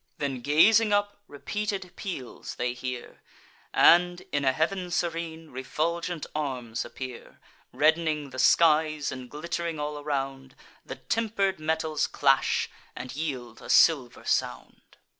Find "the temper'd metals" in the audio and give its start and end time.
10.83-12.07